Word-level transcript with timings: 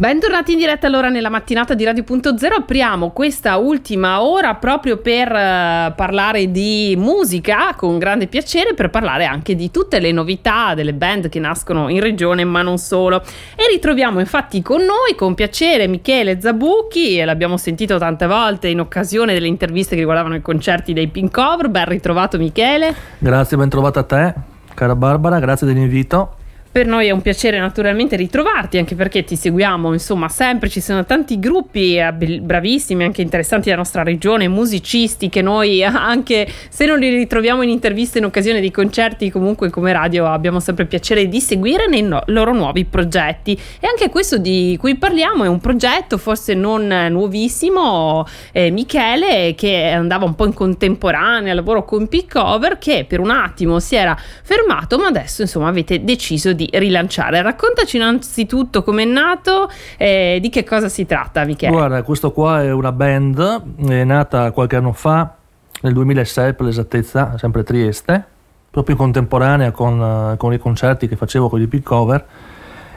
Bentornati 0.00 0.52
in 0.52 0.58
diretta 0.58 0.86
allora 0.86 1.10
nella 1.10 1.28
mattinata 1.28 1.74
di 1.74 1.84
Radio.0. 1.84 2.34
Apriamo 2.60 3.10
questa 3.10 3.58
ultima 3.58 4.22
ora 4.22 4.54
proprio 4.54 4.96
per 4.96 5.28
uh, 5.28 5.94
parlare 5.94 6.50
di 6.50 6.94
musica 6.96 7.74
con 7.76 7.98
grande 7.98 8.26
piacere, 8.26 8.72
per 8.72 8.88
parlare 8.88 9.26
anche 9.26 9.54
di 9.54 9.70
tutte 9.70 10.00
le 10.00 10.10
novità 10.10 10.72
delle 10.72 10.94
band 10.94 11.28
che 11.28 11.38
nascono 11.38 11.90
in 11.90 12.00
regione, 12.00 12.44
ma 12.44 12.62
non 12.62 12.78
solo. 12.78 13.22
E 13.54 13.68
ritroviamo 13.70 14.20
infatti 14.20 14.62
con 14.62 14.78
noi 14.78 15.14
con 15.14 15.34
piacere 15.34 15.86
Michele 15.86 16.40
Zabucchi, 16.40 17.18
e 17.18 17.26
l'abbiamo 17.26 17.58
sentito 17.58 17.98
tante 17.98 18.26
volte 18.26 18.68
in 18.68 18.80
occasione 18.80 19.34
delle 19.34 19.48
interviste 19.48 19.90
che 19.90 20.00
riguardavano 20.00 20.36
i 20.36 20.40
concerti 20.40 20.94
dei 20.94 21.08
Pink 21.08 21.30
Cover. 21.30 21.68
Ben 21.68 21.84
ritrovato 21.84 22.38
Michele. 22.38 22.94
Grazie, 23.18 23.58
ben 23.58 23.68
trovato 23.68 23.98
a 23.98 24.04
te, 24.04 24.34
cara 24.72 24.96
Barbara, 24.96 25.38
grazie 25.40 25.66
dell'invito. 25.66 26.36
Per 26.72 26.86
noi 26.86 27.08
è 27.08 27.10
un 27.10 27.20
piacere 27.20 27.58
naturalmente 27.58 28.14
ritrovarti, 28.14 28.78
anche 28.78 28.94
perché 28.94 29.24
ti 29.24 29.34
seguiamo, 29.34 29.92
insomma, 29.92 30.28
sempre 30.28 30.68
ci 30.68 30.80
sono 30.80 31.04
tanti 31.04 31.40
gruppi 31.40 31.96
eh, 31.96 32.12
bravissimi, 32.12 33.02
anche 33.02 33.22
interessanti 33.22 33.64
della 33.64 33.78
nostra 33.78 34.04
regione, 34.04 34.46
musicisti 34.46 35.28
che 35.28 35.42
noi, 35.42 35.82
anche 35.82 36.46
se 36.68 36.86
non 36.86 37.00
li 37.00 37.08
ritroviamo 37.08 37.62
in 37.62 37.70
interviste 37.70 38.18
in 38.18 38.24
occasione 38.26 38.60
di 38.60 38.70
concerti, 38.70 39.32
comunque 39.32 39.68
come 39.68 39.92
radio 39.92 40.26
abbiamo 40.26 40.60
sempre 40.60 40.84
piacere 40.84 41.26
di 41.26 41.40
seguire 41.40 41.88
nei 41.88 42.02
no- 42.02 42.22
loro 42.26 42.54
nuovi 42.54 42.84
progetti. 42.84 43.58
E 43.80 43.88
anche 43.88 44.08
questo 44.08 44.38
di 44.38 44.76
cui 44.78 44.94
parliamo 44.94 45.42
è 45.42 45.48
un 45.48 45.58
progetto 45.58 46.18
forse 46.18 46.54
non 46.54 46.86
nuovissimo, 46.86 48.24
eh, 48.52 48.70
Michele, 48.70 49.56
che 49.56 49.88
andava 49.88 50.24
un 50.24 50.36
po' 50.36 50.46
in 50.46 50.54
contemporanea, 50.54 51.52
lavoro 51.52 51.84
con 51.84 52.06
Pick 52.06 52.30
Cover, 52.34 52.78
che 52.78 53.06
per 53.08 53.18
un 53.18 53.30
attimo 53.30 53.80
si 53.80 53.96
era 53.96 54.16
fermato, 54.44 54.98
ma 54.98 55.08
adesso 55.08 55.42
insomma 55.42 55.66
avete 55.66 56.04
deciso 56.04 56.52
di 56.52 56.59
di 56.60 56.68
rilanciare. 56.72 57.40
Raccontaci 57.40 57.96
innanzitutto 57.96 58.82
come 58.82 59.04
è 59.04 59.06
nato 59.06 59.70
e 59.96 60.38
di 60.42 60.50
che 60.50 60.62
cosa 60.64 60.90
si 60.90 61.06
tratta, 61.06 61.44
Michele. 61.44 61.72
Guarda, 61.72 62.02
questo 62.02 62.32
qua 62.32 62.62
è 62.62 62.70
una 62.70 62.92
band, 62.92 63.88
è 63.88 64.04
nata 64.04 64.50
qualche 64.50 64.76
anno 64.76 64.92
fa, 64.92 65.36
nel 65.82 65.94
2006 65.94 66.54
per 66.54 66.66
l'esattezza, 66.66 67.38
sempre 67.38 67.62
a 67.62 67.64
Trieste, 67.64 68.24
proprio 68.70 68.94
in 68.94 69.00
contemporanea 69.00 69.70
con, 69.70 70.34
con 70.36 70.52
i 70.52 70.58
concerti 70.58 71.08
che 71.08 71.16
facevo 71.16 71.48
con 71.48 71.60
i 71.62 71.66
Pick 71.66 71.84
Cover. 71.84 72.26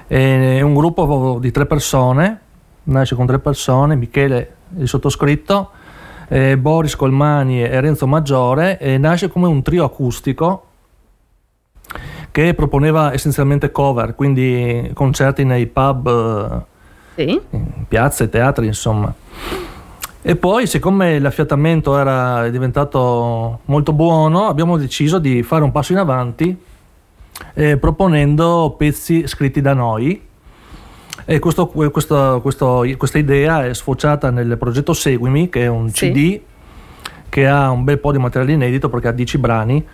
È 0.06 0.62
un 0.62 0.74
gruppo 0.74 1.38
di 1.40 1.52
tre 1.52 1.66
persone, 1.66 2.40
nasce 2.84 3.16
con 3.16 3.26
tre 3.26 3.40
persone, 3.40 3.96
Michele, 3.96 4.56
il 4.78 4.88
sottoscritto, 4.90 5.70
eh, 6.28 6.58
Boris 6.58 6.98
Colmani 6.98 7.64
e 7.64 7.80
Renzo 7.80 8.08
Maggiore, 8.08 8.78
e 8.78 8.98
nasce 8.98 9.30
come 9.30 9.48
un 9.48 9.62
trio 9.62 9.86
acustico 9.86 10.66
che 12.34 12.56
proponeva 12.56 13.14
essenzialmente 13.14 13.72
cover, 13.72 14.16
quindi 14.16 14.90
concerti 14.96 15.44
nei 15.44 15.68
pub, 15.68 16.66
sì. 17.14 17.40
piazze, 17.88 18.28
teatri, 18.28 18.66
insomma. 18.66 19.14
E 20.20 20.36
poi, 20.36 20.66
siccome 20.66 21.20
l'affiatamento 21.20 21.96
era 21.96 22.50
diventato 22.50 23.60
molto 23.66 23.94
buono, 23.94 24.48
abbiamo 24.48 24.78
deciso 24.78 25.20
di 25.20 25.44
fare 25.44 25.64
un 25.64 25.72
passo 25.72 25.92
in 25.92 26.00
avanti 26.00 26.58
eh, 27.54 27.78
proponendo 27.78 28.74
pezzi 28.80 29.28
scritti 29.28 29.62
da 29.62 29.76
noi. 29.76 30.20
E 31.26 31.38
questo, 31.38 31.68
questo, 31.68 32.40
questo, 32.42 32.84
questa 32.98 33.18
idea 33.20 33.68
è 33.68 33.76
sfociata 33.76 34.32
nel 34.32 34.58
progetto 34.58 34.94
Seguimi, 34.94 35.50
che 35.50 35.66
è 35.66 35.68
un 35.68 35.92
sì. 35.92 36.10
CD 36.10 36.40
che 37.30 37.48
ha 37.48 37.70
un 37.70 37.84
bel 37.84 38.00
po' 38.00 38.12
di 38.12 38.18
materiale 38.18 38.54
inedito 38.54 38.90
perché 38.90 39.10
ha 39.10 39.12
10 39.12 39.38
brani 39.38 39.86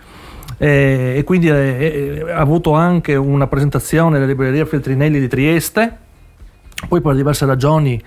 eh, 0.62 1.14
e 1.16 1.24
quindi 1.24 1.48
eh, 1.48 2.22
ha 2.28 2.38
avuto 2.38 2.74
anche 2.74 3.14
una 3.14 3.46
presentazione 3.46 4.18
alla 4.18 4.26
libreria 4.26 4.66
Feltrinelli 4.66 5.18
di 5.18 5.26
Trieste, 5.26 5.96
poi 6.86 7.00
per 7.00 7.14
diverse 7.14 7.46
ragioni 7.46 7.98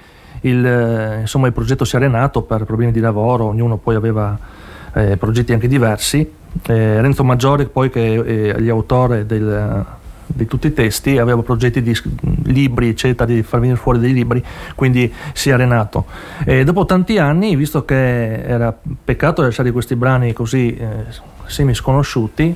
il, 0.42 0.64
eh, 0.64 1.22
insomma, 1.22 1.48
il 1.48 1.54
progetto 1.54 1.84
si 1.84 1.96
è 1.96 1.98
arenato 1.98 2.44
per 2.44 2.66
problemi 2.66 2.92
di 2.92 3.00
lavoro, 3.00 3.46
ognuno 3.46 3.78
poi 3.78 3.96
aveva 3.96 4.38
eh, 4.94 5.18
progetti 5.18 5.52
anche 5.52 5.68
diversi. 5.68 6.20
Eh, 6.68 7.02
Renzo 7.02 7.24
Maggiore, 7.24 7.66
poi 7.66 7.90
che 7.90 8.54
è 8.54 8.60
gli 8.60 8.70
autore 8.70 9.26
del, 9.26 9.84
di 10.28 10.46
tutti 10.46 10.68
i 10.68 10.74
testi, 10.74 11.18
aveva 11.18 11.42
progetti 11.42 11.82
di 11.82 12.00
libri, 12.44 12.90
eccetera, 12.90 13.26
di 13.26 13.42
far 13.42 13.62
venire 13.62 13.80
fuori 13.80 13.98
dei 13.98 14.14
libri, 14.14 14.44
quindi 14.76 15.12
si 15.34 15.50
è 15.50 15.54
arenato. 15.54 16.06
E 16.46 16.64
dopo 16.64 16.86
tanti 16.86 17.18
anni, 17.18 17.56
visto 17.56 17.84
che 17.84 18.44
era 18.44 18.78
peccato 19.04 19.42
lasciare 19.42 19.72
questi 19.72 19.96
brani 19.96 20.34
così 20.34 20.76
eh, 20.76 21.32
semi 21.54 21.74
sconosciuti, 21.74 22.54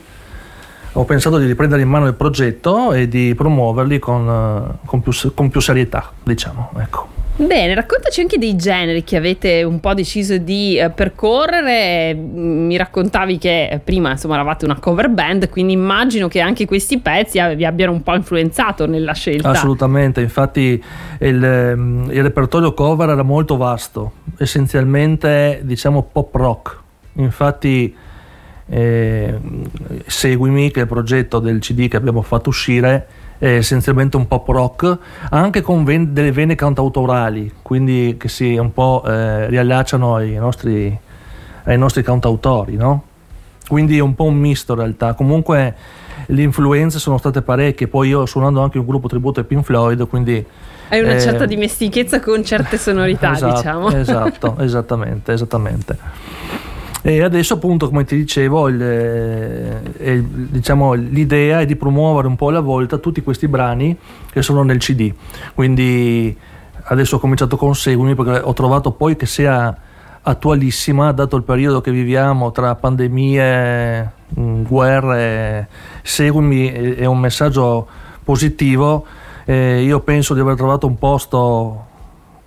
ho 0.94 1.06
pensato 1.06 1.38
di 1.38 1.46
riprendere 1.46 1.84
in 1.84 1.90
mano 1.90 2.08
il 2.08 2.16
progetto 2.16 2.92
e 2.92 3.08
di 3.08 3.36
promuoverli 3.36 4.00
con, 4.00 4.28
eh, 4.28 4.86
con, 4.86 5.02
più, 5.02 5.12
con 5.34 5.50
più, 5.50 5.62
serietà, 5.62 6.12
diciamo. 6.24 6.72
Ecco. 6.80 7.16
Bene, 7.36 7.76
raccontaci 7.76 8.22
anche 8.22 8.40
dei 8.40 8.56
generi 8.56 9.04
che 9.04 9.16
avete 9.16 9.62
un 9.62 9.80
po' 9.80 9.94
deciso 9.94 10.38
di 10.40 10.76
eh, 10.80 10.90
percorrere. 10.90 12.16
Mi 12.16 12.76
raccontavi 12.78 13.38
che 13.38 13.80
prima 13.84 14.10
insomma 14.10 14.34
eravate 14.34 14.66
una 14.66 14.80
cover 14.80 15.08
band, 15.10 15.48
quindi 15.50 15.74
immagino 15.74 16.28
che 16.28 16.40
anche 16.40 16.66
questi 16.66 16.98
pezzi 16.98 17.40
vi 17.56 17.64
abbiano 17.64 17.92
un 17.92 18.02
po' 18.02 18.16
influenzato 18.16 18.88
nella 18.88 19.14
scelta. 19.14 19.50
Assolutamente, 19.50 20.20
infatti 20.22 20.84
il, 21.20 21.44
ehm, 21.44 22.10
il 22.10 22.24
repertorio 22.24 22.74
cover 22.74 23.10
era 23.10 23.22
molto 23.22 23.56
vasto, 23.56 24.14
essenzialmente 24.40 25.62
diciamo 25.62 26.10
pop 26.12 26.34
rock. 26.34 26.78
Infatti 27.18 27.96
eh, 28.70 29.40
Seguimi, 30.06 30.72
che 30.72 30.80
è 30.80 30.84
il 30.84 30.88
progetto 30.88 31.40
del 31.40 31.60
CD 31.60 31.88
che 31.88 31.98
abbiamo 31.98 32.22
fatto 32.22 32.50
uscire, 32.50 33.08
è 33.38 33.48
essenzialmente 33.48 34.18
un 34.18 34.28
pop 34.28 34.48
rock, 34.48 34.98
anche 35.30 35.62
con 35.62 35.84
ven- 35.84 36.14
delle 36.14 36.32
vene 36.32 36.56
cantautorali, 36.56 37.54
quindi 37.62 38.16
che 38.18 38.30
si 38.30 38.56
un 38.58 38.74
po' 38.74 39.04
eh, 39.06 39.48
riallacciano 39.48 40.16
ai 40.16 40.34
nostri, 40.34 40.98
ai 41.64 41.78
nostri 41.78 42.04
cantautori, 42.04 42.76
no? 42.76 43.04
Quindi 43.68 43.98
è 43.98 44.02
un 44.02 44.16
po' 44.16 44.24
un 44.24 44.36
misto 44.36 44.74
in 44.74 44.80
realtà. 44.80 45.14
Comunque 45.14 45.76
le 46.28 46.42
influenze 46.42 47.00
sono 47.00 47.18
state 47.18 47.42
parecchie, 47.42 47.88
poi 47.88 48.10
io 48.10 48.26
suonando 48.26 48.62
anche 48.62 48.78
un 48.78 48.86
gruppo 48.86 49.08
tributo 49.08 49.40
ai 49.40 49.46
Pink 49.46 49.64
Floyd, 49.64 50.08
quindi... 50.08 50.44
Hai 50.90 51.02
una 51.02 51.16
eh, 51.16 51.20
certa 51.20 51.46
dimestichezza 51.46 52.22
con 52.22 52.44
certe 52.46 52.78
sonorità, 52.78 53.34
esatto, 53.36 53.56
diciamo. 53.56 53.92
Esatto, 53.92 54.56
esattamente, 54.60 55.34
esattamente. 55.34 55.98
E 57.08 57.24
adesso 57.24 57.54
appunto, 57.54 57.88
come 57.88 58.04
ti 58.04 58.18
dicevo, 58.18 58.68
il, 58.68 58.76
il, 58.76 58.82
eh, 59.98 60.22
diciamo, 60.28 60.92
l'idea 60.92 61.62
è 61.62 61.66
di 61.66 61.78
promuovere 61.78 62.28
un 62.28 62.36
po' 62.36 62.50
alla 62.50 62.60
volta 62.60 62.98
tutti 62.98 63.24
questi 63.24 63.48
brani 63.48 63.98
che 64.30 64.42
sono 64.42 64.62
nel 64.62 64.80
CD. 64.80 65.14
Quindi 65.56 66.38
adesso 66.84 67.16
ho 67.16 67.20
cominciato 67.20 67.56
con 67.56 67.74
Seguimi 67.76 68.14
perché 68.14 68.42
ho 68.44 68.52
trovato 68.52 68.92
poi 68.92 69.16
che 69.16 69.26
sia 69.26 69.74
attualissima, 70.22 71.14
dato 71.14 71.38
il 71.38 71.44
periodo 71.44 71.80
che 71.80 71.92
viviamo 71.92 72.52
tra 72.52 72.76
pandemie, 72.76 74.12
mm, 74.38 74.64
guerre, 74.64 75.70
Seguimi 76.04 76.68
è 76.68 77.06
un 77.06 77.20
messaggio 77.20 77.88
positivo. 78.22 79.06
Eh, 79.46 79.82
io 79.82 80.02
penso 80.02 80.34
di 80.34 80.42
aver 80.42 80.58
trovato 80.58 80.86
un 80.86 80.98
posto 80.98 81.86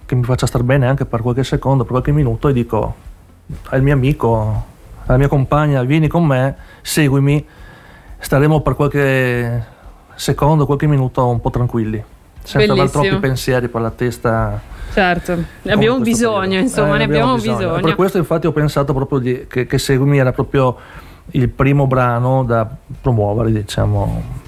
che 0.05 0.15
mi 0.15 0.25
faccia 0.25 0.45
star 0.45 0.65
bene 0.65 0.87
anche 0.87 1.07
per 1.07 1.23
qualche 1.23 1.45
secondo, 1.45 1.85
per 1.85 1.93
qualche 1.93 2.13
minuto 2.13 2.49
e 2.49 2.53
dico 2.53 3.09
al 3.71 3.83
mio 3.83 3.95
amico, 3.95 4.65
alla 5.07 5.19
mia 5.19 5.29
compagna, 5.29 5.83
vieni 5.83 6.09
con 6.09 6.25
me, 6.25 6.57
seguimi, 6.83 7.45
staremo 8.19 8.61
per 8.61 8.75
qualche 8.75 9.65
secondo, 10.15 10.67
qualche 10.67 10.87
minuto 10.87 11.27
un 11.27 11.41
po' 11.41 11.51
tranquilli, 11.51 12.03
senza 12.43 12.73
avere 12.73 12.91
troppi 12.91 13.17
pensieri 13.17 13.69
per 13.69 13.81
la 13.81 13.91
testa. 13.91 14.61
Certo, 14.93 15.37
ne 15.63 15.73
abbiamo 15.73 16.01
bisogno, 16.01 16.41
periodo. 16.41 16.63
insomma, 16.63 16.95
eh, 16.95 16.99
ne 16.99 17.05
abbiamo, 17.05 17.35
bisogno. 17.35 17.57
bisogno. 17.57 17.81
Per 17.81 17.95
questo 17.95 18.19
infatti 18.19 18.47
ho 18.47 18.53
pensato 18.53 18.93
proprio 18.93 19.19
di, 19.19 19.47
che, 19.49 19.67
che 19.67 19.79
Seguimi 19.79 20.19
era 20.19 20.33
proprio 20.33 20.77
il 21.33 21.49
primo 21.49 21.87
brano 21.87 22.45
da 22.45 22.69
promuovere, 23.01 23.53
diciamo, 23.53 24.40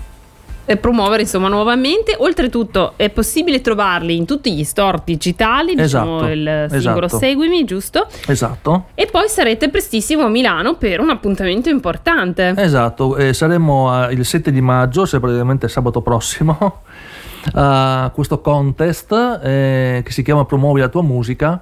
promuovere 0.76 1.22
insomma 1.22 1.48
nuovamente. 1.48 2.14
Oltretutto 2.18 2.94
è 2.96 3.10
possibile 3.10 3.60
trovarli 3.60 4.16
in 4.16 4.26
tutti 4.26 4.54
gli 4.54 4.64
store 4.64 5.02
digitali 5.04 5.74
diciamo 5.74 6.28
esatto, 6.28 6.32
il 6.32 6.66
singolo 6.70 7.06
esatto. 7.06 7.18
seguimi 7.18 7.64
giusto? 7.64 8.06
Esatto. 8.26 8.86
E 8.94 9.06
poi 9.06 9.28
sarete 9.28 9.68
prestissimo 9.68 10.24
a 10.24 10.28
Milano 10.28 10.74
per 10.74 11.00
un 11.00 11.10
appuntamento 11.10 11.68
importante. 11.68 12.54
Esatto 12.56 13.16
eh, 13.16 13.32
saremo 13.32 14.08
il 14.10 14.24
7 14.24 14.50
di 14.50 14.60
maggio 14.60 15.04
se 15.04 15.20
praticamente 15.20 15.68
sabato 15.68 16.00
prossimo 16.00 16.82
a 17.54 18.10
questo 18.14 18.40
contest 18.40 19.12
eh, 19.42 20.02
che 20.04 20.12
si 20.12 20.22
chiama 20.22 20.44
promuovi 20.44 20.80
la 20.80 20.88
tua 20.88 21.02
musica 21.02 21.60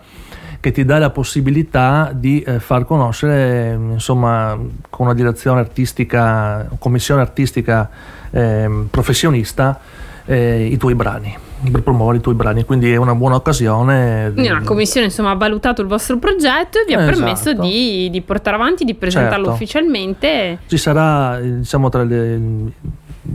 che 0.61 0.73
ti 0.73 0.85
dà 0.85 0.99
la 0.99 1.11
possibilità 1.11 2.13
di 2.15 2.43
eh, 2.43 2.61
far 2.61 2.85
conoscere, 2.85 3.73
insomma, 3.93 4.57
con 4.91 5.07
una 5.07 5.15
direzione 5.15 5.61
artistica, 5.61 6.69
commissione 6.79 7.23
artistica 7.23 7.89
eh, 8.31 8.85
professionista, 8.91 9.81
eh, 10.27 10.67
i 10.67 10.77
tuoi 10.77 10.95
brani 10.95 11.37
per 11.71 11.83
promuovere 11.83 12.19
i 12.19 12.21
tuoi 12.23 12.35
brani 12.35 12.65
quindi 12.65 12.91
è 12.91 12.97
una 12.97 13.15
buona 13.15 13.35
occasione 13.35 14.33
la 14.35 14.63
commissione 14.63 15.07
insomma 15.07 15.31
ha 15.31 15.35
valutato 15.35 15.83
il 15.83 15.89
vostro 15.89 16.17
progetto 16.19 16.79
e 16.79 16.85
vi 16.87 16.95
ha 16.95 17.03
esatto. 17.03 17.17
permesso 17.17 17.53
di, 17.53 18.09
di, 18.11 18.21
portare 18.23 18.57
avanti 18.57 18.85
di 18.85 18.95
presentarlo 18.95 19.47
certo. 19.47 19.51
ufficialmente 19.51 20.59
ci 20.67 20.79
sarà 20.79 21.39
diciamo 21.39 21.91
tra 21.91 22.03
le 22.03 22.41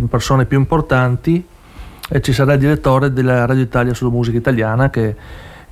persone 0.09 0.45
più 0.45 0.57
importanti 0.57 1.45
e 2.09 2.21
ci 2.21 2.33
sarà 2.33 2.53
il 2.53 2.59
direttore 2.59 3.13
della 3.13 3.45
Radio 3.45 3.63
Italia 3.63 3.93
sulla 3.93 4.09
musica 4.11 4.37
italiana 4.37 4.89
che 4.89 5.15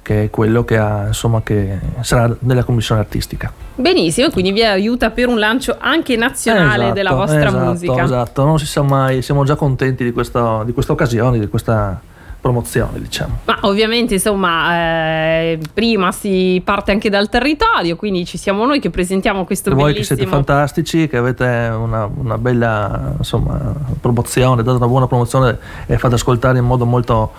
che 0.03 0.25
è 0.25 0.29
quello 0.29 0.63
che, 0.63 0.77
ha, 0.77 1.07
insomma, 1.07 1.41
che 1.41 1.79
sarà 2.01 2.35
nella 2.41 2.63
commissione 2.63 3.01
artistica. 3.01 3.51
Benissimo, 3.73 4.29
quindi 4.29 4.51
vi 4.51 4.63
aiuta 4.63 5.09
per 5.09 5.27
un 5.27 5.39
lancio 5.39 5.77
anche 5.79 6.15
nazionale 6.15 6.83
esatto, 6.83 6.93
della 6.93 7.13
vostra 7.13 7.47
esatto, 7.47 7.65
musica. 7.65 8.03
Esatto, 8.03 8.43
non 8.43 8.59
si 8.59 8.67
sa 8.67 8.83
mai, 8.83 9.23
siamo 9.23 9.43
già 9.45 9.55
contenti 9.55 10.03
di, 10.03 10.11
questo, 10.11 10.61
di 10.65 10.73
questa 10.73 10.91
occasione, 10.91 11.39
di 11.39 11.47
questa 11.47 11.99
promozione, 12.39 12.99
diciamo. 12.99 13.39
Ma 13.45 13.59
ovviamente, 13.61 14.15
insomma, 14.15 14.75
eh, 14.75 15.59
prima 15.73 16.11
si 16.11 16.61
parte 16.63 16.91
anche 16.91 17.09
dal 17.09 17.29
territorio, 17.29 17.95
quindi 17.95 18.25
ci 18.25 18.37
siamo 18.37 18.65
noi 18.65 18.81
che 18.81 18.89
presentiamo 18.89 19.45
questo 19.45 19.69
e 19.69 19.71
bellissimo... 19.71 19.93
Voi 19.93 20.01
che 20.01 20.05
siete 20.05 20.27
fantastici, 20.27 21.07
che 21.07 21.15
avete 21.15 21.45
una, 21.73 22.07
una 22.13 22.37
bella 22.37 23.13
insomma, 23.17 23.73
promozione, 23.99 24.61
date 24.61 24.75
una 24.75 24.87
buona 24.87 25.07
promozione 25.07 25.57
e 25.85 25.97
fate 25.97 26.15
ascoltare 26.15 26.57
in 26.57 26.65
modo 26.65 26.85
molto, 26.85 27.31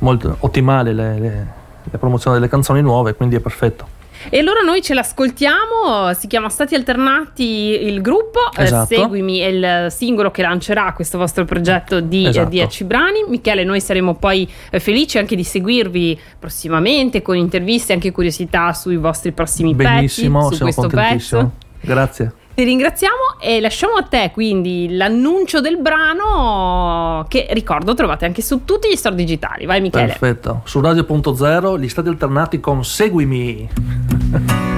molto 0.00 0.36
ottimale 0.40 0.92
le, 0.92 1.18
le 1.18 1.58
la 1.90 1.98
promozione 1.98 2.36
delle 2.36 2.48
canzoni 2.48 2.82
nuove, 2.82 3.14
quindi 3.14 3.36
è 3.36 3.40
perfetto. 3.40 3.98
E 4.28 4.38
allora 4.38 4.60
noi 4.60 4.82
ce 4.82 4.92
l'ascoltiamo, 4.92 6.12
si 6.12 6.26
chiama 6.26 6.50
Stati 6.50 6.74
Alternati 6.74 7.82
il 7.82 8.02
gruppo, 8.02 8.38
eh, 8.54 8.64
esatto. 8.64 8.92
eh, 8.92 8.96
Seguimi 8.98 9.38
è 9.38 9.46
il 9.46 9.90
singolo 9.90 10.30
che 10.30 10.42
lancerà 10.42 10.92
questo 10.92 11.16
vostro 11.16 11.46
progetto 11.46 12.00
di 12.00 12.28
10 12.28 12.38
esatto. 12.38 12.84
brani. 12.84 13.24
Michele, 13.26 13.64
noi 13.64 13.80
saremo 13.80 14.14
poi 14.16 14.48
eh, 14.70 14.78
felici 14.78 15.16
anche 15.16 15.36
di 15.36 15.44
seguirvi 15.44 16.20
prossimamente 16.38 17.22
con 17.22 17.36
interviste 17.36 17.92
e 17.92 17.94
anche 17.94 18.12
curiosità 18.12 18.74
sui 18.74 18.96
vostri 18.96 19.32
prossimi 19.32 19.74
Benissimo, 19.74 20.40
pezzi, 20.42 20.56
su 20.56 20.62
questo 20.62 20.86
pezzo. 20.88 21.52
Grazie. 21.80 22.32
Ti 22.60 22.66
ringraziamo 22.66 23.38
e 23.40 23.58
lasciamo 23.58 23.94
a 23.94 24.02
te 24.02 24.32
quindi 24.34 24.94
l'annuncio 24.94 25.62
del 25.62 25.78
brano 25.78 27.24
che 27.26 27.46
ricordo 27.52 27.94
trovate 27.94 28.26
anche 28.26 28.42
su 28.42 28.66
tutti 28.66 28.90
gli 28.90 28.96
store 28.96 29.14
digitali. 29.14 29.64
Vai 29.64 29.80
Michele. 29.80 30.08
Perfetto. 30.08 30.60
Su 30.64 30.82
Radio.0 30.82 31.78
gli 31.78 31.88
stati 31.88 32.08
alternati 32.08 32.60
con 32.60 32.84
Seguimi. 32.84 34.69